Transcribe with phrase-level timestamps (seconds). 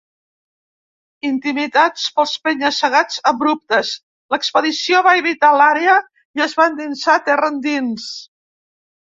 [1.31, 3.91] Intimidats pels penya-segats abruptes,
[4.37, 5.95] l'expedició va evitar l'àrea
[6.41, 8.11] i es va endinsar terra endins.